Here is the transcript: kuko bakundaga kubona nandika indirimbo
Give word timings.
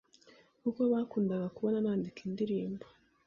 kuko 0.61 0.81
bakundaga 0.91 1.47
kubona 1.55 1.77
nandika 1.85 2.19
indirimbo 2.27 2.85